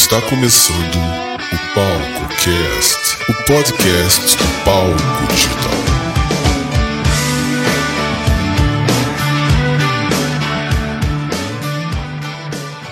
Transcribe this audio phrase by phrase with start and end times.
[0.00, 5.72] Está começando o Palco Cast, o podcast do Palco Digital.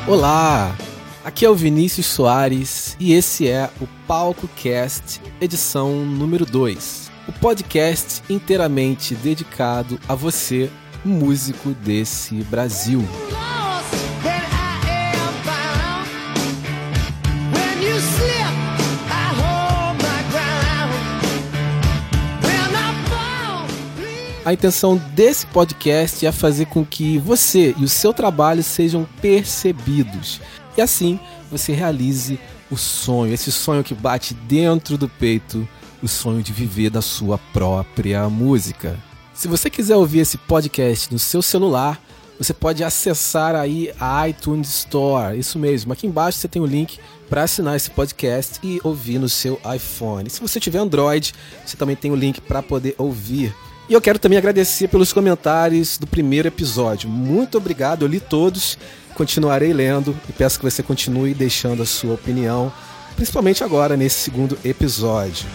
[0.08, 0.76] Olá,
[1.24, 7.10] aqui é o Vinícius Soares e esse é o Palco Cast, edição número 2.
[7.28, 10.68] O podcast inteiramente dedicado a você,
[11.04, 13.02] músico desse Brasil.
[24.46, 30.40] A intenção desse podcast é fazer com que você e o seu trabalho sejam percebidos.
[30.76, 31.18] E assim
[31.50, 32.38] você realize
[32.70, 35.68] o sonho, esse sonho que bate dentro do peito,
[36.00, 38.96] o sonho de viver da sua própria música.
[39.34, 42.00] Se você quiser ouvir esse podcast no seu celular,
[42.38, 45.36] você pode acessar aí a iTunes Store.
[45.36, 49.28] Isso mesmo, aqui embaixo você tem o link para assinar esse podcast e ouvir no
[49.28, 50.30] seu iPhone.
[50.30, 51.34] Se você tiver Android,
[51.64, 53.52] você também tem o link para poder ouvir
[53.88, 57.08] e eu quero também agradecer pelos comentários do primeiro episódio.
[57.08, 58.76] Muito obrigado, eu li todos,
[59.14, 62.72] continuarei lendo e peço que você continue deixando a sua opinião,
[63.14, 65.46] principalmente agora nesse segundo episódio.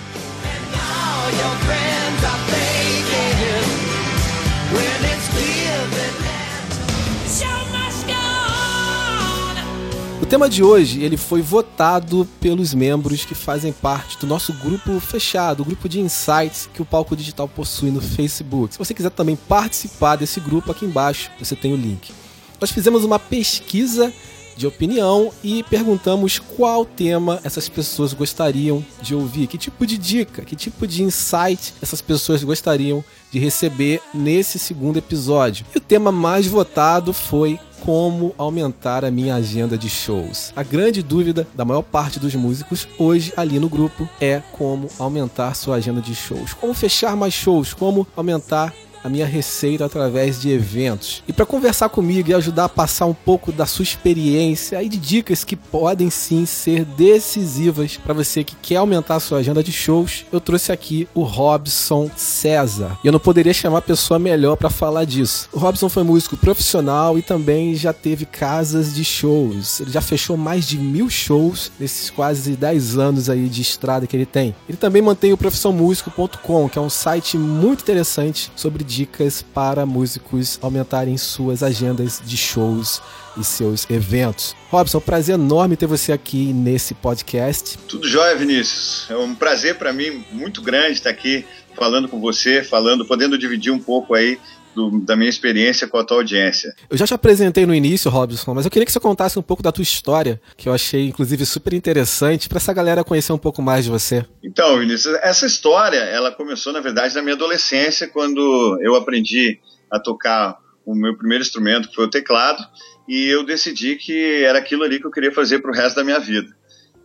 [10.31, 15.59] Tema de hoje ele foi votado pelos membros que fazem parte do nosso grupo fechado,
[15.59, 18.71] o grupo de insights que o Palco Digital possui no Facebook.
[18.71, 22.13] Se você quiser também participar desse grupo, aqui embaixo você tem o link.
[22.61, 24.13] Nós fizemos uma pesquisa
[24.55, 30.43] de opinião e perguntamos qual tema essas pessoas gostariam de ouvir, que tipo de dica,
[30.43, 35.66] que tipo de insight essas pessoas gostariam de receber nesse segundo episódio.
[35.75, 40.53] E o tema mais votado foi como aumentar a minha agenda de shows.
[40.55, 45.55] A grande dúvida da maior parte dos músicos hoje ali no grupo é como aumentar
[45.55, 48.73] sua agenda de shows, como fechar mais shows, como aumentar
[49.03, 51.23] a minha receita através de eventos.
[51.28, 54.97] E para conversar comigo e ajudar a passar um pouco da sua experiência e de
[54.97, 59.72] dicas que podem sim ser decisivas para você que quer aumentar a sua agenda de
[59.72, 62.97] shows, eu trouxe aqui o Robson César.
[63.03, 65.50] E eu não poderia chamar pessoa melhor para falar disso.
[65.51, 69.79] O Robson foi músico profissional e também já teve casas de shows.
[69.79, 74.16] Ele já fechou mais de mil shows nesses quase 10 anos aí de estrada que
[74.16, 74.56] ele tem.
[74.68, 80.59] Ele também mantém o profissãomusico.com, que é um site muito interessante sobre dicas para músicos
[80.62, 83.02] aumentarem suas agendas de shows
[83.38, 84.56] e seus eventos.
[84.69, 87.78] Robson, é prazer enorme ter você aqui nesse podcast.
[87.88, 89.06] Tudo jóia, Vinícius.
[89.09, 93.72] É um prazer para mim muito grande estar aqui falando com você, falando, podendo dividir
[93.72, 94.38] um pouco aí
[94.75, 96.73] do, da minha experiência com a tua audiência.
[96.89, 99.63] Eu já te apresentei no início, Robson, mas eu queria que você contasse um pouco
[99.63, 103.61] da tua história, que eu achei, inclusive, super interessante, para essa galera conhecer um pouco
[103.61, 104.25] mais de você.
[104.43, 109.59] Então, Vinícius, essa história, ela começou, na verdade, na minha adolescência, quando eu aprendi
[109.89, 112.63] a tocar o meu primeiro instrumento, que foi o teclado,
[113.07, 116.03] e eu decidi que era aquilo ali que eu queria fazer para o resto da
[116.03, 116.55] minha vida.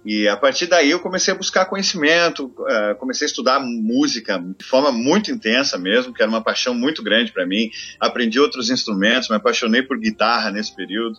[0.07, 4.65] E a partir daí eu comecei a buscar conhecimento, uh, comecei a estudar música de
[4.65, 7.73] forma muito intensa mesmo, que era uma paixão muito grande para mim.
[7.99, 11.19] Aprendi outros instrumentos, me apaixonei por guitarra nesse período.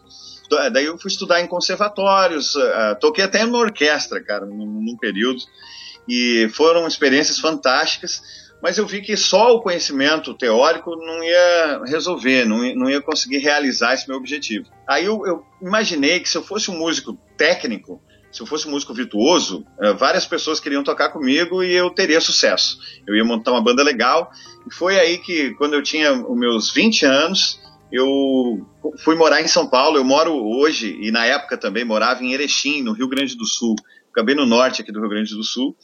[0.72, 5.42] Daí eu fui estudar em conservatórios, uh, toquei até numa orquestra, cara, num período.
[6.08, 8.22] E foram experiências fantásticas,
[8.64, 13.02] mas eu vi que só o conhecimento teórico não ia resolver, não ia, não ia
[13.02, 14.70] conseguir realizar esse meu objetivo.
[14.88, 18.02] Aí eu, eu imaginei que se eu fosse um músico técnico,
[18.32, 22.20] se eu fosse um músico virtuoso, eh, várias pessoas queriam tocar comigo e eu teria
[22.20, 22.78] sucesso.
[23.08, 24.30] Eu ia montar uma banda legal.
[24.70, 27.60] E foi aí que, quando eu tinha os meus 20 anos,
[27.92, 28.68] eu
[29.04, 29.98] fui morar em São Paulo.
[29.98, 33.76] Eu moro hoje, e na época também morava em Erechim, no Rio Grande do Sul.
[34.12, 35.76] Acabei no norte aqui do Rio Grande do Sul.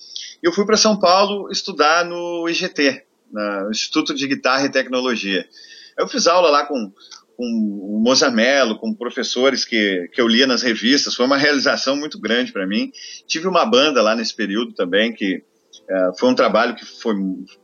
[0.42, 5.48] E eu fui para São Paulo estudar no IGT, no Instituto de Guitarra e Tecnologia.
[5.98, 6.92] Eu fiz aula lá com
[7.36, 12.20] com o Mozamelo, com professores que, que eu lia nas revistas, foi uma realização muito
[12.20, 12.92] grande para mim.
[13.28, 17.16] Tive uma banda lá nesse período também, que uh, foi um trabalho que foi,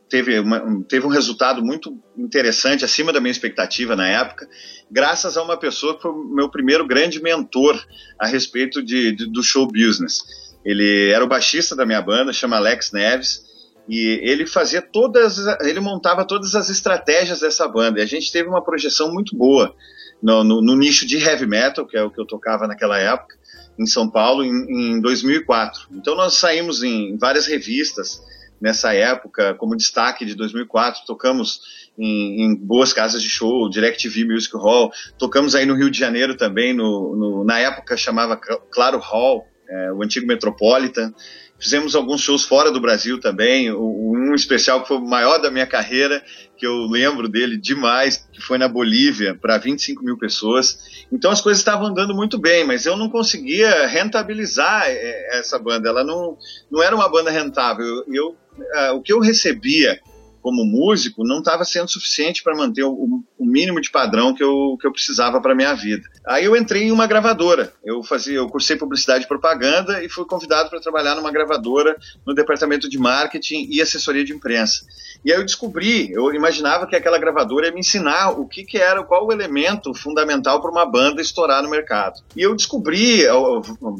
[0.09, 4.47] teve, uma, um, teve um resultado muito interessante, acima da minha expectativa na época,
[4.89, 7.79] graças a uma pessoa que foi meu primeiro grande mentor
[8.19, 10.23] a respeito de, de do show business.
[10.65, 13.48] Ele era o baixista da minha banda, chama Alex Neves,
[13.89, 17.99] e ele fazia todas, ele montava todas as estratégias dessa banda.
[17.99, 19.75] E a gente teve uma projeção muito boa
[20.21, 23.35] no, no, no nicho de heavy metal, que é o que eu tocava naquela época,
[23.79, 25.87] em São Paulo, em, em 2004.
[25.93, 28.21] Então nós saímos em várias revistas
[28.61, 34.55] nessa época, como destaque de 2004, tocamos em, em, boas casas de show, DirecTV Music
[34.55, 39.47] Hall, tocamos aí no Rio de Janeiro também, no, no na época chamava Claro Hall,
[39.67, 41.13] é, o antigo Metropolitan.
[41.59, 45.67] Fizemos alguns shows fora do Brasil também, um especial que foi o maior da minha
[45.67, 46.23] carreira,
[46.57, 51.05] que eu lembro dele demais, que foi na Bolívia, para 25 mil pessoas.
[51.11, 55.89] Então as coisas estavam andando muito bem, mas eu não conseguia rentabilizar é, essa banda.
[55.89, 56.37] Ela não,
[56.71, 58.05] não era uma banda rentável.
[58.07, 59.99] Eu, uh, o que eu recebia
[60.41, 64.77] como músico não estava sendo suficiente para manter o, o, mínimo de padrão que eu,
[64.79, 66.03] que eu precisava para minha vida.
[66.25, 67.73] Aí eu entrei em uma gravadora.
[67.83, 72.33] Eu fazia, eu cursei publicidade e propaganda e fui convidado para trabalhar numa gravadora no
[72.33, 74.85] departamento de marketing e assessoria de imprensa.
[75.25, 78.77] E aí eu descobri, eu imaginava que aquela gravadora ia me ensinar o que, que
[78.77, 82.21] era, qual o elemento fundamental para uma banda estourar no mercado.
[82.35, 83.23] E eu descobri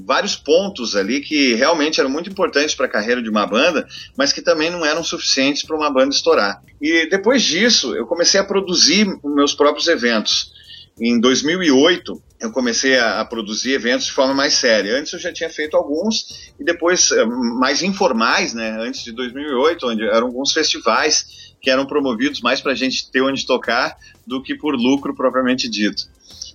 [0.05, 4.31] vários pontos ali que realmente eram muito importantes para a carreira de uma banda, mas
[4.31, 6.38] que também não eram suficientes para uma banda estourar.
[6.81, 10.53] E depois disso, eu comecei a produzir meus próprios eventos.
[10.99, 14.97] Em 2008, eu comecei a, a, produzir eventos de forma mais séria.
[14.97, 18.77] Antes eu já tinha feito alguns e depois eh, mais informais, né?
[18.81, 23.21] Antes de 2008, onde eram alguns festivais que eram promovidos mais para a gente ter
[23.21, 26.03] onde tocar do que por lucro propriamente dito.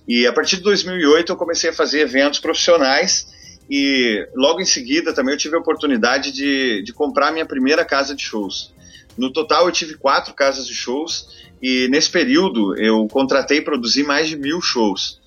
[0.07, 3.27] E a partir de 2008 eu comecei a fazer eventos profissionais
[3.69, 8.15] e logo em seguida também eu tive a oportunidade de, de comprar minha primeira casa
[8.15, 8.73] de shows.
[9.17, 11.27] No total eu tive quatro casas de shows
[11.61, 15.19] e nesse período eu contratei e produzi mais de mil shows.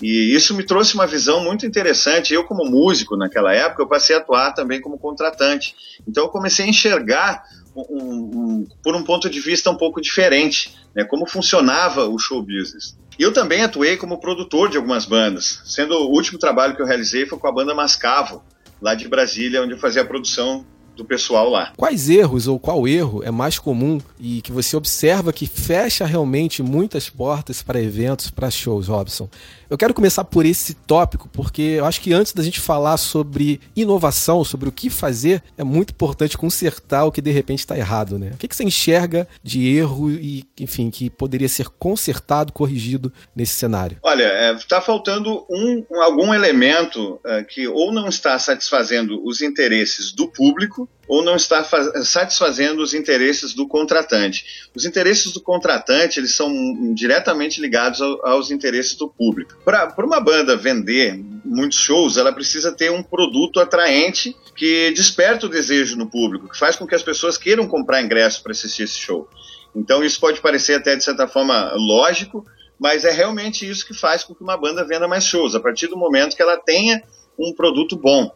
[0.00, 2.32] E isso me trouxe uma visão muito interessante.
[2.32, 5.74] Eu, como músico naquela época, eu passei a atuar também como contratante.
[6.06, 7.42] Então, eu comecei a enxergar
[7.74, 12.40] um, um, por um ponto de vista um pouco diferente, né, como funcionava o show
[12.40, 12.96] business.
[13.18, 17.26] Eu também atuei como produtor de algumas bandas, sendo o último trabalho que eu realizei
[17.26, 18.44] foi com a banda Mascavo,
[18.80, 20.64] lá de Brasília, onde eu fazia a produção
[20.98, 21.72] do pessoal lá.
[21.76, 26.60] Quais erros ou qual erro é mais comum e que você observa que fecha realmente
[26.60, 29.28] muitas portas para eventos, para shows, Robson?
[29.70, 33.60] Eu quero começar por esse tópico, porque eu acho que antes da gente falar sobre
[33.76, 38.18] inovação, sobre o que fazer, é muito importante consertar o que de repente está errado,
[38.18, 38.30] né?
[38.32, 43.54] O que, que você enxerga de erro e, enfim, que poderia ser consertado, corrigido nesse
[43.54, 43.98] cenário?
[44.02, 50.12] Olha, está é, faltando um, algum elemento é, que ou não está satisfazendo os interesses
[50.12, 51.64] do público, ou não está
[52.04, 54.68] satisfazendo os interesses do contratante.
[54.76, 56.52] Os interesses do contratante eles são
[56.94, 59.56] diretamente ligados ao, aos interesses do público.
[59.64, 65.48] Para uma banda vender muitos shows, ela precisa ter um produto atraente que desperta o
[65.48, 68.98] desejo no público, que faz com que as pessoas queiram comprar ingresso para assistir esse
[68.98, 69.26] show.
[69.74, 72.44] Então isso pode parecer até de certa forma lógico,
[72.78, 75.86] mas é realmente isso que faz com que uma banda venda mais shows, a partir
[75.86, 77.02] do momento que ela tenha
[77.38, 78.30] um produto bom.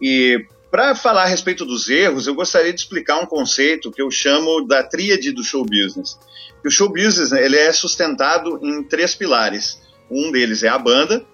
[0.00, 0.44] E
[0.76, 4.60] para falar a respeito dos erros, eu gostaria de explicar um conceito que eu chamo
[4.66, 6.18] da tríade do show business.
[6.62, 9.80] O show business ele é sustentado em três pilares.
[10.10, 11.24] Um deles é a banda,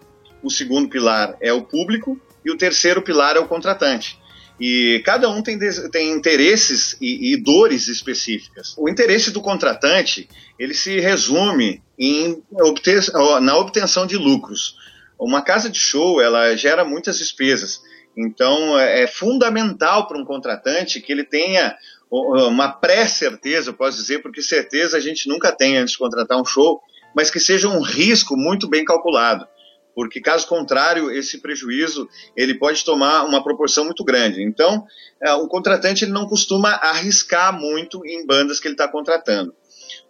[0.44, 4.16] o segundo pilar é o público e o terceiro pilar é o contratante.
[4.60, 5.58] E cada um tem,
[5.90, 8.76] tem interesses e, e, dores específicas.
[8.78, 13.02] O interesse do contratante ele se resume em obter,
[13.40, 14.76] na obtenção de lucros.
[15.18, 17.80] Uma casa de show ela gera muitas despesas
[18.16, 21.76] então, é, é fundamental para um contratante que ele tenha
[22.10, 26.78] uma pré-certeza, posso dizer, porque certeza a gente nunca tem antes de contratar um show,
[27.16, 29.48] mas que seja um risco muito bem calculado,
[29.94, 34.42] porque caso contrário, esse prejuízo ele pode tomar uma proporção muito grande.
[34.42, 34.84] Então,
[35.22, 39.54] é, o contratante ele não costuma arriscar muito em bandas que ele está contratando.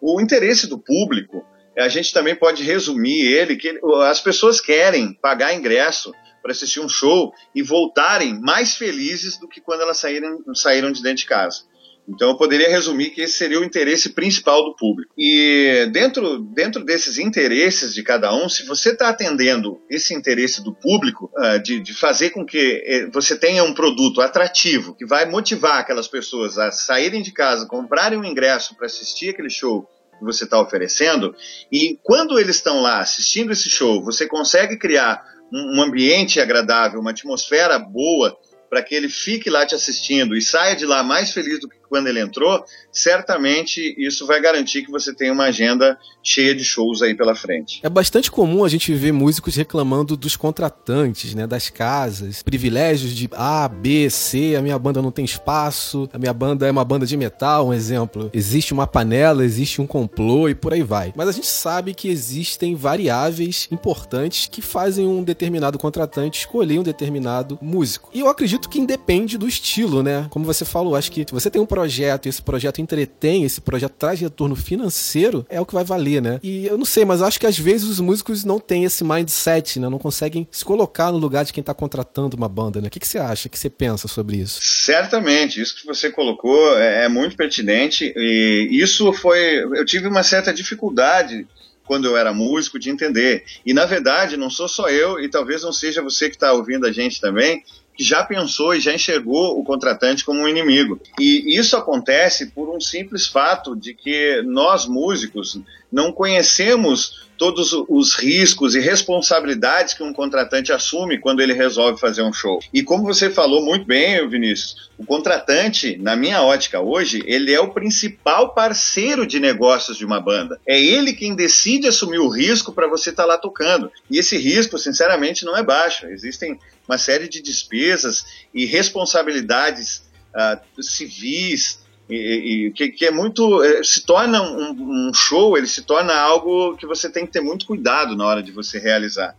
[0.01, 1.45] O interesse do público,
[1.79, 6.13] a gente também pode resumir ele que as pessoas querem pagar ingresso
[6.43, 11.03] para assistir um show e voltarem mais felizes do que quando elas saíram, saíram de
[11.03, 11.63] dentro de casa.
[12.09, 15.13] Então eu poderia resumir que esse seria o interesse principal do público.
[15.17, 20.75] E dentro, dentro desses interesses de cada um, se você está atendendo esse interesse do
[20.75, 25.27] público, uh, de, de, fazer com que eh, você tenha um produto atrativo, que vai
[25.27, 30.25] motivar aquelas pessoas a saírem de casa, comprarem um ingresso para assistir aquele show que
[30.25, 31.35] você está oferecendo,
[31.71, 37.11] e quando eles estão lá assistindo esse show, você consegue criar um ambiente agradável, uma
[37.11, 38.37] atmosfera boa
[38.71, 41.82] para que ele fique lá te assistindo e saia de lá mais feliz do que
[41.93, 47.03] quando ele entrou, certamente isso vai garantir que você tenha uma agenda cheia de shows
[47.03, 47.81] aí pela frente.
[47.83, 53.29] É bastante comum a gente ver músicos reclamando dos contratantes, né, das casas, privilégios de
[53.33, 57.05] A, B, C, a minha banda não tem espaço, a minha banda é uma banda
[57.05, 58.31] de metal, um exemplo.
[58.33, 61.13] Existe uma panela, existe um complô e por aí vai.
[61.15, 66.83] Mas a gente sabe que existem variáveis importantes que fazem um determinado contratante escolher um
[66.83, 68.09] determinado músico.
[68.15, 70.27] E eu acredito que independe do estilo, né?
[70.31, 73.93] Como você falou, acho que se você tem um projeto, esse projeto entretém, esse projeto
[73.93, 76.41] traz retorno financeiro, é o que vai valer, né?
[76.43, 79.79] E eu não sei, mas acho que às vezes os músicos não têm esse mindset,
[79.79, 79.89] né?
[79.89, 82.89] Não conseguem se colocar no lugar de quem tá contratando uma banda, né?
[82.89, 83.49] O que, que você acha?
[83.49, 84.61] O que você pensa sobre isso?
[84.63, 89.59] Certamente, isso que você colocou é, é muito pertinente e isso foi.
[89.59, 91.47] Eu tive uma certa dificuldade
[91.85, 93.45] quando eu era músico de entender.
[93.67, 96.87] E na verdade, não sou só eu, e talvez não seja você que está ouvindo
[96.87, 97.63] a gente também,
[97.95, 101.01] que já pensou e já enxergou o contratante como um inimigo.
[101.19, 105.61] E isso acontece por um simples fato de que nós músicos
[105.93, 112.23] não conhecemos todos os riscos e responsabilidades que um contratante assume quando ele resolve fazer
[112.23, 112.61] um show.
[112.73, 117.61] E como você falou muito bem, Vinícius, o contratante, na minha ótica hoje, ele é
[117.61, 120.61] o principal parceiro de negócios de uma banda.
[120.65, 123.91] É ele quem decide assumir o risco para você estar tá lá tocando.
[124.09, 126.07] E esse risco, sinceramente, não é baixo.
[126.07, 126.59] Existem
[126.89, 133.83] uma série de despesas e responsabilidades uh, civis e, e que, que, é muito é,
[133.83, 137.67] se torna um, um, show ele se torna algo que você tem que ter muito
[137.67, 139.37] cuidado na hora de você realizar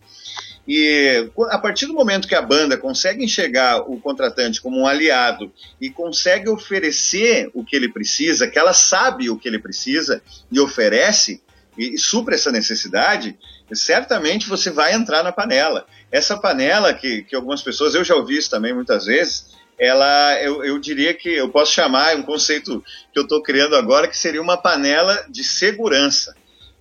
[0.67, 5.51] e a partir do momento que a banda consegue enxergar o contratante como um aliado
[5.79, 10.59] e consegue oferecer o que ele precisa, que ela sabe o que ele precisa e
[10.61, 11.41] oferece
[11.77, 13.37] e, e supra essa necessidade,
[13.73, 15.85] certamente você vai entrar na panela.
[16.11, 20.63] Essa panela que, que algumas pessoas, eu já ouvi isso também muitas vezes, ela, eu,
[20.63, 24.17] eu diria que eu posso chamar, é um conceito que eu estou criando agora, que
[24.17, 26.35] seria uma panela de segurança.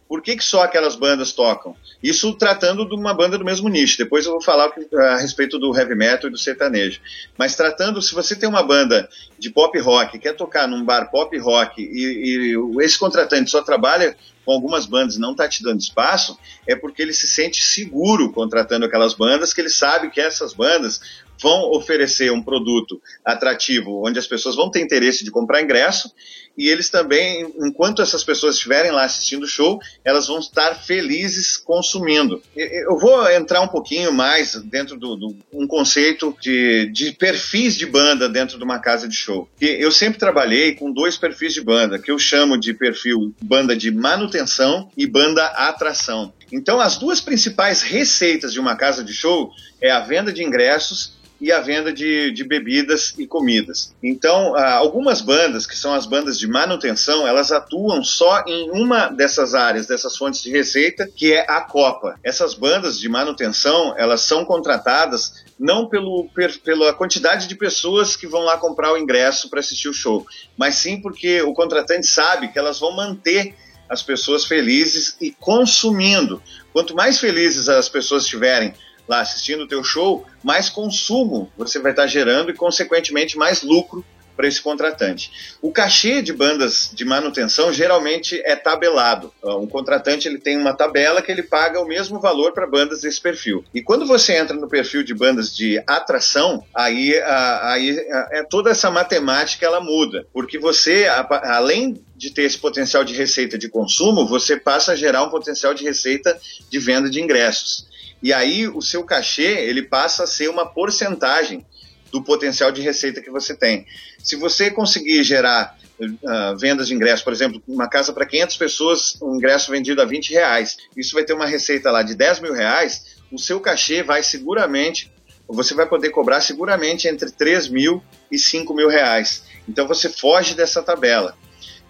[0.08, 1.74] Por que, que só aquelas bandas tocam?
[2.02, 3.96] Isso tratando de uma banda do mesmo nicho.
[3.96, 7.00] Depois eu vou falar a respeito do heavy metal e do sertanejo.
[7.38, 9.08] Mas tratando, se você tem uma banda
[9.38, 14.14] de pop rock, quer tocar num bar pop rock e, e esse contratante só trabalha
[14.44, 18.84] com algumas bandas não está te dando espaço, é porque ele se sente seguro contratando
[18.84, 21.00] aquelas bandas, que ele sabe que essas bandas
[21.42, 26.10] vão oferecer um produto atrativo, onde as pessoas vão ter interesse de comprar ingresso,
[26.56, 31.56] e eles também, enquanto essas pessoas estiverem lá assistindo o show, elas vão estar felizes
[31.56, 32.42] consumindo.
[32.54, 37.86] Eu vou entrar um pouquinho mais dentro do, do um conceito de, de perfis de
[37.86, 39.48] banda dentro de uma casa de show.
[39.60, 43.90] Eu sempre trabalhei com dois perfis de banda, que eu chamo de perfil banda de
[43.90, 46.32] manutenção e banda atração.
[46.50, 51.14] Então, as duas principais receitas de uma casa de show é a venda de ingressos
[51.42, 53.92] e a venda de, de bebidas e comidas.
[54.00, 59.08] Então, ah, algumas bandas, que são as bandas de manutenção, elas atuam só em uma
[59.08, 62.16] dessas áreas, dessas fontes de receita, que é a Copa.
[62.22, 68.28] Essas bandas de manutenção, elas são contratadas não pelo, per, pela quantidade de pessoas que
[68.28, 70.24] vão lá comprar o ingresso para assistir o show,
[70.56, 73.52] mas sim porque o contratante sabe que elas vão manter
[73.88, 76.40] as pessoas felizes e consumindo.
[76.72, 78.72] Quanto mais felizes as pessoas estiverem
[79.12, 84.04] lá assistindo o teu show, mais consumo você vai estar gerando e, consequentemente, mais lucro
[84.34, 85.30] para esse contratante.
[85.60, 89.30] O cachê de bandas de manutenção geralmente é tabelado.
[89.44, 93.20] Um contratante ele tem uma tabela que ele paga o mesmo valor para bandas desse
[93.20, 93.62] perfil.
[93.74, 97.14] E quando você entra no perfil de bandas de atração, aí,
[97.62, 97.90] aí
[98.30, 103.58] é toda essa matemática ela muda, porque você além de ter esse potencial de receita
[103.58, 106.40] de consumo, você passa a gerar um potencial de receita
[106.70, 107.91] de venda de ingressos.
[108.22, 111.66] E aí o seu cachê ele passa a ser uma porcentagem
[112.12, 113.86] do potencial de receita que você tem.
[114.22, 119.18] Se você conseguir gerar uh, vendas de ingresso, por exemplo, uma casa para 500 pessoas,
[119.22, 122.52] um ingresso vendido a 20 reais, isso vai ter uma receita lá de 10 mil
[122.52, 125.10] reais, o seu cachê vai seguramente,
[125.48, 129.44] você vai poder cobrar seguramente entre 3 mil e 5 mil reais.
[129.68, 131.36] Então você foge dessa tabela.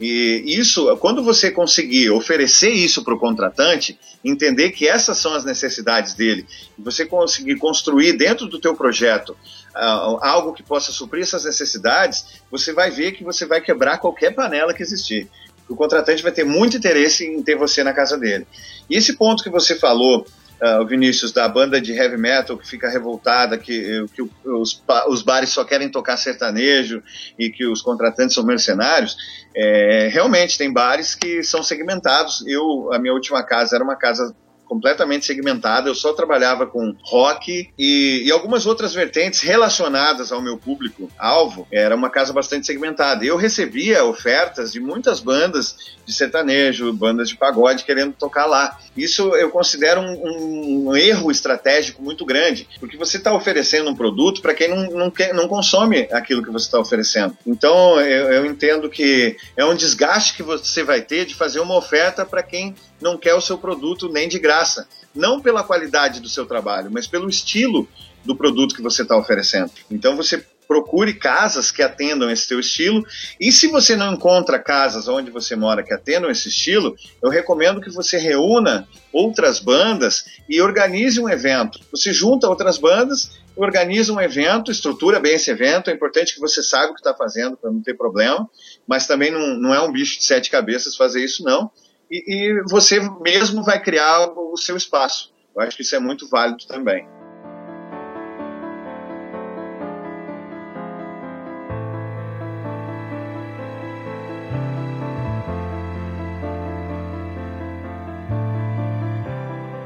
[0.02, 5.44] E isso, quando você conseguir oferecer isso para o contratante, entender que essas são as
[5.44, 6.44] necessidades dele,
[6.76, 12.42] e você conseguir construir dentro do teu projeto uh, algo que possa suprir essas necessidades,
[12.50, 15.28] você vai ver que você vai quebrar qualquer panela que existir.
[15.68, 18.44] O contratante vai ter muito interesse em ter você na casa dele.
[18.90, 20.26] E esse ponto que você falou
[20.62, 25.50] uh, Vinícius, da banda de heavy metal que fica revoltada, que, que os, os bares
[25.50, 27.02] só querem tocar sertanejo
[27.38, 29.16] e que os contratantes são mercenários,
[29.54, 32.45] é, realmente tem bares que são segmentados.
[32.47, 34.35] Eu, a minha última casa era uma casa
[34.73, 35.91] completamente segmentada.
[35.91, 41.69] Eu só trabalhava com rock e, e, algumas outras vertentes relacionadas ao meu público-alvo.
[41.71, 43.23] Era uma casa bastante segmentada.
[43.23, 45.76] Eu recebia ofertas de muitas bandas
[46.07, 48.79] de sertanejo, bandas de pagode querendo tocar lá.
[48.97, 54.41] Isso eu considero um, um erro estratégico muito grande, porque você está oferecendo um produto
[54.41, 57.37] para quem não, não, quer, não consome aquilo que você está oferecendo.
[57.47, 61.76] Então eu, eu entendo que é um desgaste que você vai ter de fazer uma
[61.76, 64.88] oferta para quem não quer o seu produto nem de graça.
[65.14, 67.87] Não pela qualidade do seu trabalho, mas pelo estilo
[68.25, 69.71] do produto que você está oferecendo.
[69.90, 73.04] Então você procure casas que atendam esse teu estilo.
[73.38, 77.80] E se você não encontra casas onde você mora que atendam esse estilo, eu recomendo
[77.80, 81.78] que você reúna outras bandas e organize um evento.
[81.90, 85.90] Você junta outras bandas, organiza um evento, estrutura bem esse evento.
[85.90, 88.49] É importante que você saiba o que está fazendo para não ter problema,
[88.87, 91.71] mas também não, não é um bicho de sete cabeças fazer isso, não.
[92.12, 95.33] E, e você mesmo vai criar o seu espaço.
[95.57, 97.09] Eu acho que isso é muito válido também.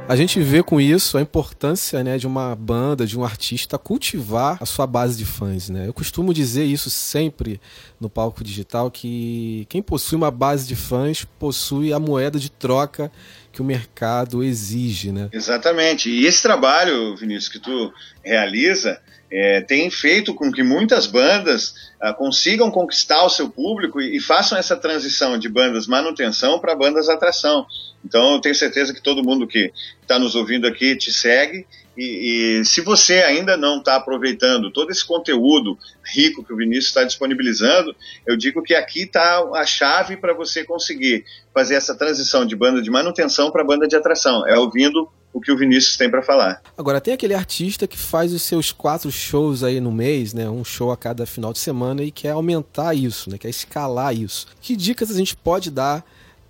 [0.08, 4.56] A gente vê com isso a importância né, de uma banda, de um artista cultivar
[4.60, 5.68] a sua base de fãs.
[5.68, 5.88] Né?
[5.88, 7.60] Eu costumo dizer isso sempre
[8.00, 13.10] no palco digital, que quem possui uma base de fãs possui a moeda de troca
[13.52, 15.10] que o mercado exige.
[15.10, 15.28] Né?
[15.32, 16.10] Exatamente.
[16.10, 19.00] E esse trabalho, Vinícius, que tu realiza,
[19.30, 24.20] é, tem feito com que muitas bandas ah, consigam conquistar o seu público e, e,
[24.20, 27.66] façam essa transição de bandas manutenção para bandas atração.
[28.04, 31.66] Então, eu tenho certeza que todo mundo que está nos ouvindo aqui te segue.
[31.96, 36.86] E, e se você ainda não está aproveitando todo esse conteúdo rico que o Vinícius
[36.86, 37.94] está disponibilizando,
[38.26, 41.24] eu digo que aqui está a chave para você conseguir
[41.54, 44.46] fazer essa transição de banda de manutenção para banda de atração.
[44.46, 46.62] É ouvindo o que o Vinícius tem para falar.
[46.78, 50.48] Agora, tem aquele artista que faz os seus quatro shows aí no mês, né?
[50.48, 53.36] Um show a cada final de semana e quer aumentar isso, né?
[53.36, 54.46] Quer escalar isso.
[54.62, 56.02] Que dicas a gente pode dar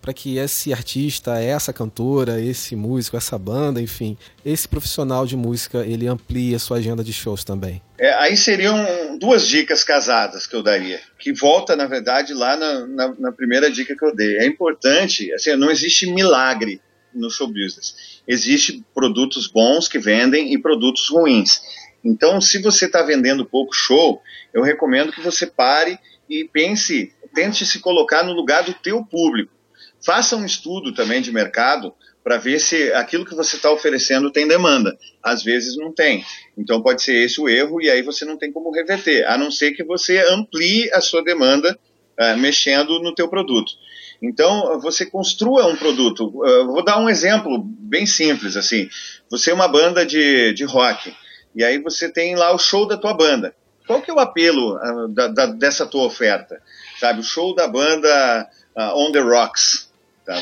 [0.07, 5.85] para que esse artista, essa cantora, esse músico, essa banda, enfim, esse profissional de música,
[5.85, 7.83] ele amplie a sua agenda de shows também?
[7.99, 12.87] É, aí seriam duas dicas casadas que eu daria, que volta, na verdade, lá na,
[12.87, 14.39] na, na primeira dica que eu dei.
[14.39, 16.81] É importante, assim, não existe milagre
[17.13, 18.21] no show business.
[18.29, 21.61] Existem produtos bons que vendem e produtos ruins.
[22.05, 24.23] Então, se você está vendendo pouco show,
[24.55, 25.99] eu recomendo que você pare
[26.31, 29.56] e pense, tente se colocar no lugar do teu público.
[30.05, 34.49] Faça um estudo também de mercado para ver se aquilo que você está oferecendo tem
[34.49, 34.97] demanda.
[35.23, 36.25] Às vezes não tem.
[36.59, 39.51] Então pode ser esse o erro e aí você não tem como reverter, a não
[39.51, 41.79] ser que você amplie a sua demanda
[42.19, 43.73] uh, mexendo no teu produto.
[44.21, 46.27] Então, você construa um produto.
[46.27, 48.89] Uh, vou dar um exemplo bem simples, assim.
[49.31, 51.15] Você é uma banda de, de rock,
[51.55, 53.55] e aí você tem lá o show da tua banda.
[53.87, 56.61] Qual que é o apelo uh, da, da, dessa tua oferta?
[56.99, 59.86] Sabe, o show da banda uh, On The Rocks.
[60.27, 60.35] Tá,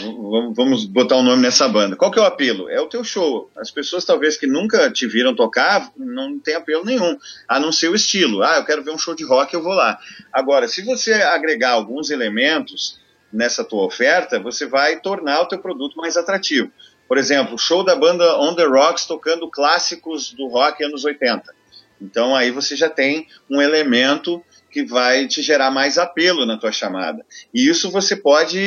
[0.56, 1.94] vamos botar um nome nessa banda.
[1.94, 2.70] Qual que é o apelo?
[2.70, 3.50] É o teu show.
[3.54, 7.90] As pessoas talvez que nunca te viram tocar não tem apelo nenhum, a não ser
[7.90, 8.42] o estilo.
[8.42, 9.98] Ah, eu quero ver um show de rock, eu vou lá.
[10.32, 12.98] Agora, se você agregar alguns elementos
[13.30, 16.72] nessa tua oferta, você vai tornar o teu produto mais atrativo.
[17.06, 21.54] Por exemplo, show da banda On The Rocks tocando clássicos do rock anos 80.
[22.00, 24.42] Então aí você já tem um elemento
[24.74, 27.24] que vai te gerar mais apelo na tua chamada.
[27.54, 28.58] E isso você pode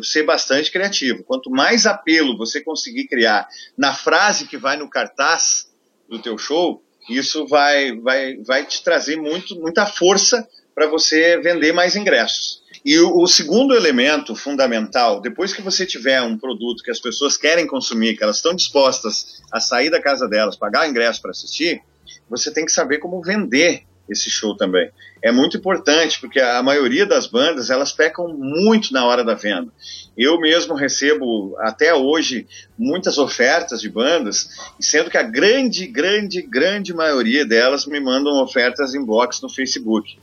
[0.00, 1.24] ser bastante criativo.
[1.24, 5.68] Quanto mais apelo você conseguir criar na frase que vai no cartaz
[6.08, 11.72] do teu show, isso vai, vai, vai te trazer muito, muita força para você vender
[11.72, 12.62] mais ingressos.
[12.84, 17.36] E o, o, segundo elemento fundamental, depois que você tiver um produto que as pessoas
[17.36, 21.82] querem consumir, que elas estão dispostas a sair da casa delas, pagar ingresso para assistir,
[22.28, 24.90] você tem que saber como vender esse show também.
[25.22, 29.70] É muito importante, porque a maioria das bandas, elas pecam muito na hora da venda.
[30.16, 32.46] Eu mesmo recebo, até hoje,
[32.76, 34.48] muitas ofertas de bandas,
[34.80, 40.18] sendo que a grande, grande, grande maioria delas me mandam ofertas inbox no Facebook.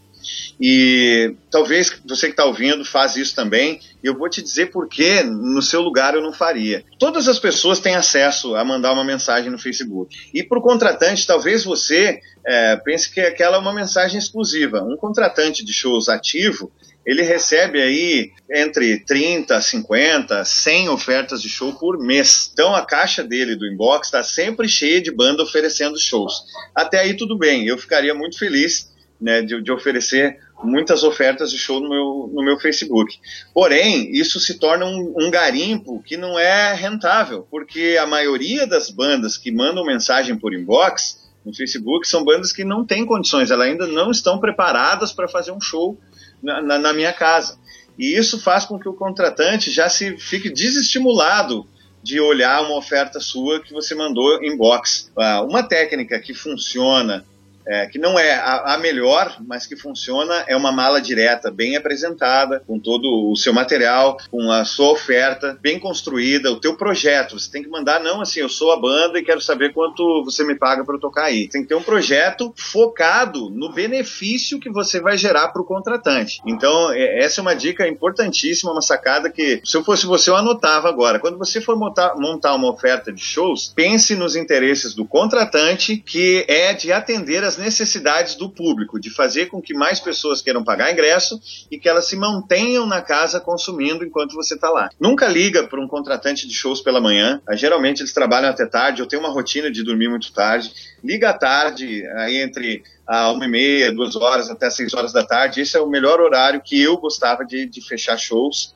[0.60, 4.88] E talvez você que está ouvindo faz isso também, e eu vou te dizer por
[4.88, 6.84] que no seu lugar eu não faria.
[6.98, 10.16] Todas as pessoas têm acesso a mandar uma mensagem no Facebook.
[10.34, 14.84] E para o contratante, talvez você é, pense que aquela é uma mensagem exclusiva.
[14.84, 16.72] Um contratante de shows ativo,
[17.08, 22.50] ele recebe aí entre 30, 50, 100 ofertas de show por mês.
[22.52, 26.44] Então a caixa dele do inbox está sempre cheia de banda oferecendo shows.
[26.76, 31.58] Até aí tudo bem, eu ficaria muito feliz né, de, de, oferecer muitas ofertas de
[31.58, 33.18] show no meu, no meu Facebook.
[33.54, 38.90] Porém, isso se torna um, um, garimpo que não é rentável, porque a maioria das
[38.90, 43.68] bandas que mandam mensagem por inbox no Facebook são bandas que não têm condições, elas
[43.68, 45.98] ainda não estão preparadas para fazer um show
[46.42, 47.58] na, na, na minha casa.
[47.98, 51.66] E isso faz com que o contratante já se fique desestimulado
[52.04, 55.12] de olhar uma oferta sua que você mandou inbox.
[55.18, 57.26] Ah, uma técnica que funciona
[57.68, 61.76] é, que não é a, a, melhor, mas que funciona, é uma mala direta, bem
[61.76, 67.38] apresentada, com todo o seu material, com a sua oferta, bem construída, o teu projeto.
[67.38, 70.44] Você tem que mandar, não assim, eu sou a banda e quero saber quanto você
[70.46, 71.48] me paga para eu tocar aí.
[71.48, 76.40] Tem que ter um projeto focado no benefício que você vai gerar para o contratante.
[76.46, 80.36] Então, é, essa é uma dica importantíssima, uma sacada que, se eu fosse você, eu
[80.36, 81.20] anotava agora.
[81.20, 86.46] Quando você for montar, montar uma oferta de shows, pense nos interesses do contratante, que
[86.48, 90.92] é de atender as necessidades do público, de fazer com que mais pessoas queiram pagar
[90.92, 91.40] ingresso
[91.70, 94.90] e que elas se mantenham na casa consumindo enquanto você está lá.
[95.00, 97.42] Nunca liga para um contratante de shows pela manhã.
[97.48, 99.02] Ah, geralmente eles trabalham até tarde.
[99.02, 100.72] Eu tenho uma rotina de dormir muito tarde.
[101.04, 105.24] Liga à tarde, aí entre a uma e meia, duas horas até seis horas da
[105.24, 105.62] tarde.
[105.62, 108.76] Esse é o melhor horário que eu gostava de, de fechar shows.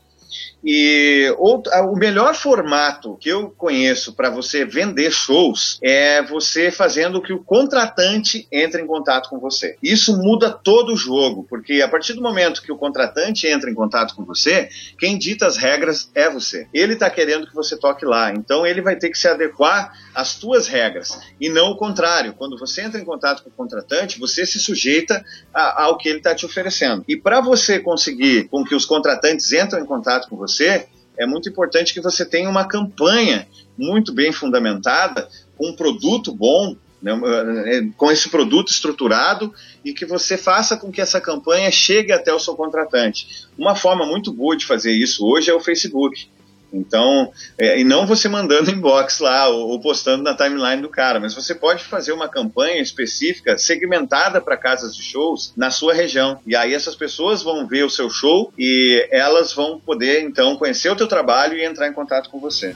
[0.63, 7.21] E outro, o melhor formato que eu conheço para você vender shows é você fazendo
[7.21, 9.75] que o contratante entre em contato com você.
[9.81, 13.73] Isso muda todo o jogo, porque a partir do momento que o contratante entra em
[13.73, 14.69] contato com você,
[14.99, 16.67] quem dita as regras é você.
[16.73, 20.35] Ele está querendo que você toque lá, então ele vai ter que se adequar às
[20.35, 22.33] tuas regras e não o contrário.
[22.33, 26.19] Quando você entra em contato com o contratante, você se sujeita a, ao que ele
[26.19, 27.03] está te oferecendo.
[27.07, 30.87] E para você conseguir com que os contratantes entrem em contato com você você,
[31.17, 36.75] é muito importante que você tenha uma campanha muito bem fundamentada, com um produto bom,
[37.01, 37.19] né,
[37.65, 42.33] é, com esse produto estruturado e que você faça com que essa campanha chegue até
[42.33, 43.47] o seu contratante.
[43.57, 46.29] Uma forma muito boa de fazer isso hoje é o Facebook.
[46.73, 51.19] Então, é, e não você mandando inbox lá ou, ou, postando na timeline do cara,
[51.19, 56.39] mas você pode fazer uma campanha específica, segmentada para casas de shows na sua região.
[56.45, 60.89] E aí essas pessoas vão ver o seu show e elas vão poder então conhecer
[60.89, 62.75] o teu trabalho e entrar em contato com você.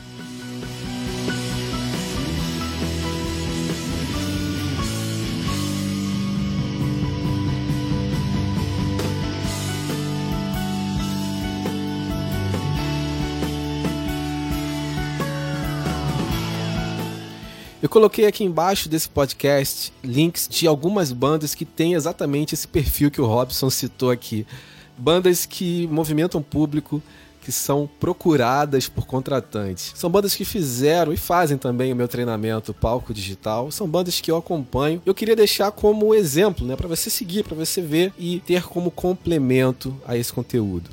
[17.95, 23.21] Coloquei aqui embaixo desse podcast links de algumas bandas que têm exatamente esse perfil que
[23.21, 24.45] o Robson citou aqui.
[24.97, 27.01] Bandas que movimentam público,
[27.41, 29.93] que são procuradas por contratantes.
[29.95, 33.71] São bandas que fizeram e fazem também o meu treinamento palco digital.
[33.71, 35.01] São bandas que eu acompanho.
[35.05, 38.91] Eu queria deixar como exemplo, né, para você seguir, para você ver e ter como
[38.91, 40.89] complemento a esse conteúdo.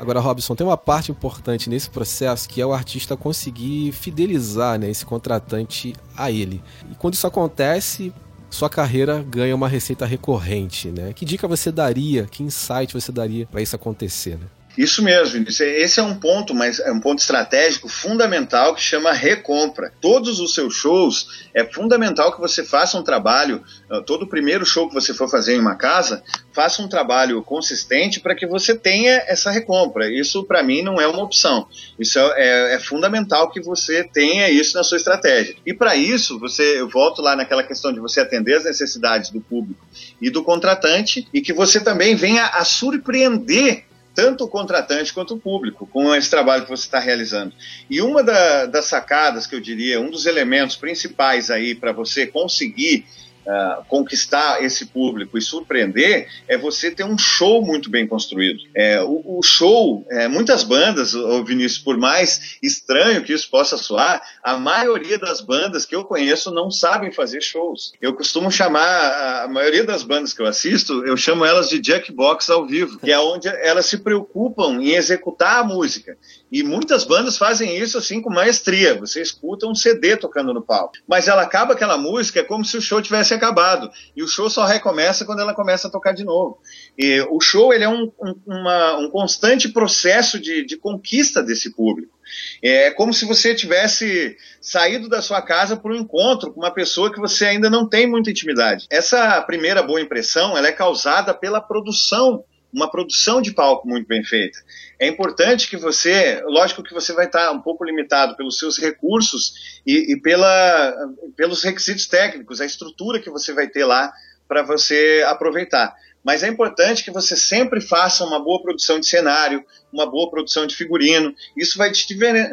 [0.00, 4.88] Agora, Robson, tem uma parte importante nesse processo que é o artista conseguir fidelizar né,
[4.88, 6.62] esse contratante a ele.
[6.90, 8.10] E quando isso acontece,
[8.48, 11.12] sua carreira ganha uma receita recorrente, né?
[11.12, 14.46] Que dica você daria, que insight você daria para isso acontecer, né?
[14.78, 19.92] Isso mesmo, esse é um ponto, mas é um ponto estratégico fundamental que chama recompra.
[20.00, 24.64] Todos os seus shows é fundamental que você faça um trabalho, ah, todo o primeiro
[24.64, 28.74] show que você for fazer em uma casa, faça um trabalho consistente para que você
[28.74, 30.08] tenha essa recompra.
[30.10, 31.66] Isso para mim não é uma opção.
[31.98, 35.56] Isso é, é, é, fundamental que você tenha isso na sua estratégia.
[35.66, 39.40] E para isso, você, eu volto lá naquela questão de você atender as necessidades do
[39.40, 39.84] público
[40.22, 45.38] e do contratante e que você também venha a surpreender tanto o contratante quanto o
[45.38, 47.52] público com esse trabalho que você está realizando.
[47.88, 52.26] E uma da, das sacadas que eu diria, um dos elementos principais aí para você
[52.26, 53.06] conseguir
[53.46, 58.60] uh, conquistar esse público e surpreender é você ter um show muito bem construído.
[58.74, 63.76] É, o, o, show, é, muitas bandas, o Vinícius, por mais estranho que isso possa
[63.76, 67.92] soar, a maioria das bandas que eu conheço não sabem fazer shows.
[68.00, 72.50] Eu costumo chamar a maioria das bandas que eu assisto, eu chamo elas de jackbox
[72.50, 76.16] ao vivo, que é onde elas se preocupam em executar a música.
[76.50, 78.98] E muitas bandas fazem isso assim com maestria.
[78.98, 82.76] Você escuta um CD tocando no palco, mas ela acaba aquela música é como se
[82.76, 83.90] o show tivesse acabado.
[84.16, 86.58] E o show só recomeça quando ela começa a tocar de novo.
[86.98, 91.74] E o show ele é um, um, uma, um constante processo de, de conquista desse
[91.74, 92.18] público.
[92.62, 97.12] É como se você tivesse saído da sua casa para um encontro com uma pessoa
[97.12, 98.86] que você ainda não tem muita intimidade.
[98.90, 104.22] Essa primeira boa impressão ela é causada pela produção uma produção de palco muito bem
[104.22, 104.58] feita.
[104.98, 109.80] É importante que você, lógico que você vai estar um pouco limitado pelos seus recursos
[109.86, 110.94] e, e pela,
[111.36, 114.12] pelos requisitos técnicos, a estrutura que você vai ter lá
[114.46, 115.94] para você aproveitar.
[116.22, 120.66] Mas é importante que você sempre faça uma boa produção de cenário, uma boa produção
[120.66, 121.34] de figurino.
[121.56, 122.06] Isso vai te,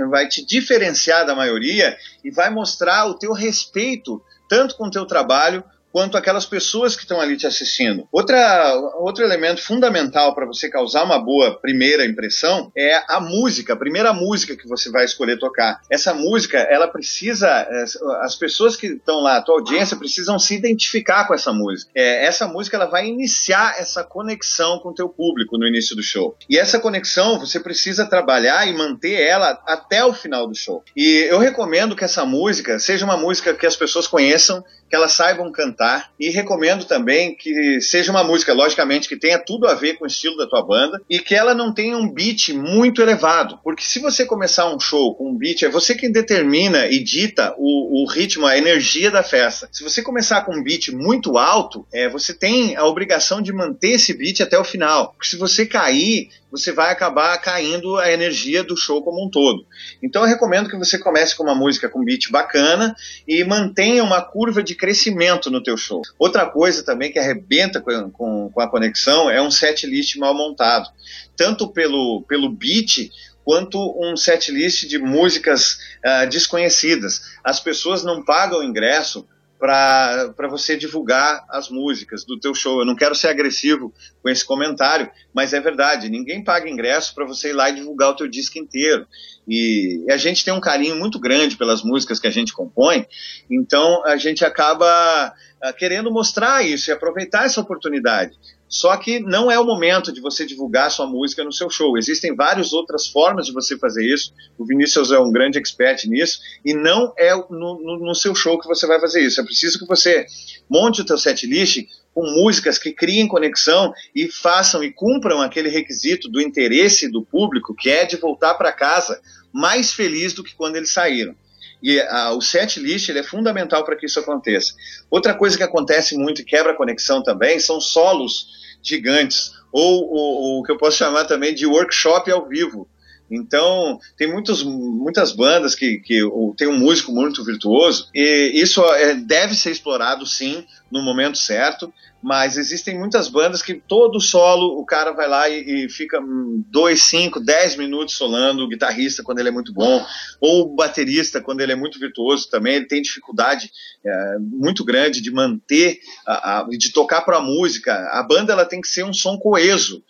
[0.09, 5.05] vai te diferenciar da maioria e vai mostrar o teu respeito tanto com o teu
[5.05, 5.63] trabalho
[5.97, 8.07] quanto aquelas pessoas que estão ali te assistindo.
[8.11, 13.75] Outra, outro elemento fundamental para você causar uma boa primeira impressão é a música, a
[13.75, 15.81] primeira música que você vai escolher tocar.
[15.89, 17.83] Essa música, ela precisa, é,
[18.21, 21.89] as pessoas que estão lá, a tua audiência, precisam se identificar com essa música.
[21.95, 26.03] É, essa música, ela vai iniciar essa conexão com o teu público no início do
[26.03, 26.37] show.
[26.47, 30.83] E essa conexão, você precisa trabalhar e manter ela até o final do show.
[30.95, 35.13] E eu recomendo que essa música seja uma música que as pessoas conheçam, que elas
[35.13, 36.11] saibam cantar.
[36.19, 40.07] E recomendo também que seja uma música, logicamente, que tenha tudo a ver com o
[40.07, 43.99] estilo da tua banda e que ela não tenha um beat muito elevado, porque se
[43.99, 48.07] você começar um show com um beat, é você quem determina e dita o, o
[48.07, 49.69] ritmo, a energia da festa.
[49.71, 53.91] Se você começar com um beat muito alto, é, você tem a obrigação de manter
[53.91, 58.63] esse beat até o final, porque se você cair, você vai acabar caindo a energia
[58.63, 59.65] do show como um todo.
[60.01, 62.95] Então eu recomendo que você comece com uma música com beat bacana
[63.27, 66.01] e mantenha uma curva de crescimento no teu show.
[66.17, 70.33] Outra coisa também que arrebenta com, com, com a conexão é um set list mal
[70.33, 70.89] montado,
[71.35, 73.11] tanto pelo, pelo beat
[73.43, 77.21] quanto um set list de músicas uh, desconhecidas.
[77.43, 79.25] As pessoas não pagam ingresso
[79.59, 82.79] para você divulgar as músicas do teu show.
[82.79, 87.25] Eu não quero ser agressivo com esse comentário, mas é verdade, ninguém paga ingresso para
[87.25, 89.07] você ir lá e divulgar o teu disco inteiro.
[89.47, 93.05] E, a gente tem um carinho muito grande pelas músicas que a gente compõe,
[93.49, 98.37] então a gente acaba uh, querendo mostrar isso e aproveitar essa oportunidade.
[98.69, 101.97] Só que não é o momento de você divulgar sua música no seu show.
[101.97, 104.33] Existem várias outras formas de você fazer isso.
[104.57, 106.39] O Vinícius é um grande expert nisso.
[106.65, 109.39] E não é no, no, no seu show que você vai fazer isso.
[109.39, 110.25] É preciso que você
[110.69, 115.69] monte o teu set list com músicas que criem conexão e façam e cumpram aquele
[115.69, 119.21] requisito do interesse do público, que é de voltar para casa
[119.53, 121.35] mais feliz do que quando eles saíram.
[121.81, 124.73] E a, o set list ele é fundamental para que isso aconteça.
[125.09, 128.47] Outra coisa que acontece muito e quebra conexão também são solos
[128.81, 132.87] gigantes, ou o que eu posso chamar também de workshop ao vivo.
[133.29, 136.21] Então, tem muitos, muitas bandas que, que
[136.57, 141.93] tem um músico muito virtuoso, e isso é, deve ser explorado sim no momento certo,
[142.21, 147.01] mas existem muitas bandas que todo solo o cara vai lá e, e fica 2,
[147.01, 150.05] 5, 10 minutos solando, o guitarrista quando ele é muito bom,
[150.39, 153.69] ou o baterista quando ele é muito virtuoso também, ele tem dificuldade
[154.05, 157.93] é, muito grande de manter, a, a, de tocar para a música.
[158.11, 160.03] A banda ela tem que ser um som coeso,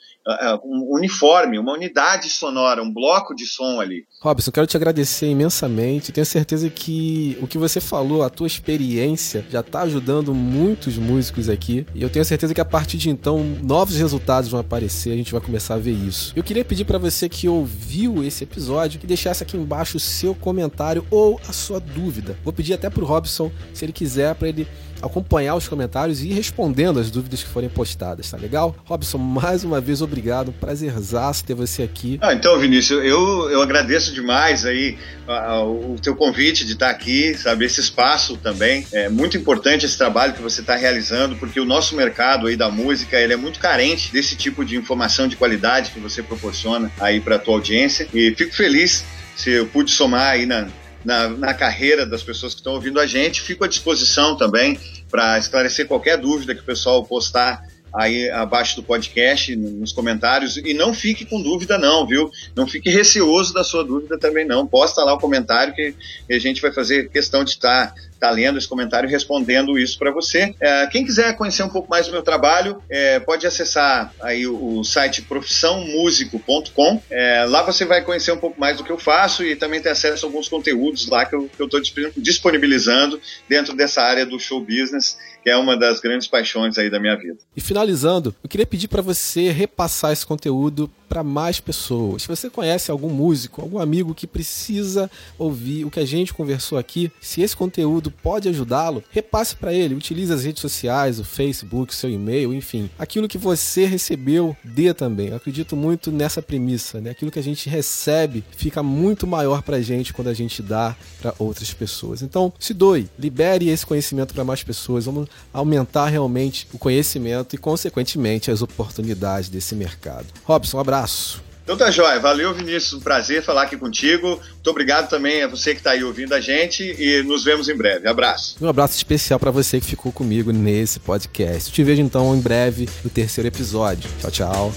[0.64, 4.06] um uniforme, uma unidade sonora, um bloco de som ali.
[4.22, 6.12] Robson, quero te agradecer imensamente.
[6.12, 11.48] Tenho certeza que o que você falou, a tua experiência, já está ajudando muitos músicos
[11.50, 11.86] aqui.
[11.96, 15.32] E eu tenho certeza que a partir de então, novos resultados vão aparecer, a gente
[15.32, 16.34] vai começar a ver isso.
[16.36, 20.36] Eu queria pedir para você que ouviu esse episódio que deixasse aqui embaixo o seu
[20.36, 22.38] comentário ou a sua dúvida.
[22.44, 24.68] Vou pedir até pro Robson, se ele quiser, para ele
[25.02, 28.76] acompanhar os comentários e ir respondendo as dúvidas que forem postadas, tá legal?
[28.86, 30.52] Robson, mais uma vez, obrigado.
[30.52, 32.18] Prazerzaço ter você aqui.
[32.22, 37.34] Ah, então, Vinícius, eu, eu agradeço demais aí uh, o teu convite de estar aqui,
[37.36, 38.86] sabe, esse espaço também.
[38.92, 42.70] É muito importante esse trabalho que você está realizando, porque o nosso mercado aí da
[42.70, 47.20] música, ele é muito carente desse tipo de informação de qualidade que você proporciona aí
[47.20, 48.08] para a tua audiência.
[48.14, 49.06] E fico feliz
[49.36, 50.68] se eu pude somar aí na,
[51.08, 53.42] na, na carreira das pessoas que estão ouvindo a gente.
[53.42, 54.78] Fico à disposição também
[55.10, 60.58] para esclarecer qualquer dúvida que o pessoal postar aí abaixo do podcast, nos comentários.
[60.58, 62.30] E não fique com dúvida, não, viu?
[62.56, 64.68] Não fique receoso da sua dúvida também, não.
[64.68, 65.94] Posta lá o comentário que
[66.30, 70.12] a gente vai fazer questão de estar tá lendo esse comentário e respondendo isso para
[70.12, 70.54] você.
[70.60, 74.80] É, quem quiser conhecer um pouco mais do meu trabalho, é, pode acessar aí o,
[74.80, 77.02] o site profissãomusico.com.
[77.10, 79.90] É, lá você vai conhecer um pouco mais do que eu faço e também ter
[79.90, 81.80] acesso a alguns conteúdos lá que eu estou
[82.18, 87.00] disponibilizando dentro dessa área do show business, que é uma das grandes paixões aí da
[87.00, 87.38] minha vida.
[87.56, 92.24] E finalizando, eu queria pedir para você repassar esse conteúdo para mais pessoas.
[92.24, 96.78] Se você conhece algum músico, algum amigo que precisa ouvir o que a gente conversou
[96.78, 99.96] aqui, se esse conteúdo pode ajudá-lo, repasse para ele.
[99.96, 102.90] Utilize as redes sociais, o Facebook, o seu e-mail, enfim.
[103.00, 105.30] Aquilo que você recebeu, dê também.
[105.30, 107.12] Eu acredito muito nessa premissa, né?
[107.12, 110.94] Aquilo que a gente recebe fica muito maior para a gente quando a gente dá
[111.22, 112.22] para outras pessoas.
[112.22, 115.06] Então, se doe, libere esse conhecimento para mais pessoas.
[115.06, 120.28] Vamos aumentar realmente o conhecimento e, consequentemente, as oportunidades desse mercado.
[120.44, 121.48] Robson, um abraço.
[121.68, 122.18] Então tá jóia.
[122.18, 122.94] Valeu, Vinícius.
[122.94, 124.28] Um prazer falar aqui contigo.
[124.28, 127.76] Muito obrigado também a você que está aí ouvindo a gente e nos vemos em
[127.76, 128.08] breve.
[128.08, 128.56] Abraço.
[128.62, 131.70] Um abraço especial para você que ficou comigo nesse podcast.
[131.70, 134.10] Te vejo então em breve no terceiro episódio.
[134.22, 134.74] Tchau, tchau.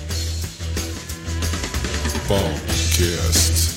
[2.27, 3.69] Podcast.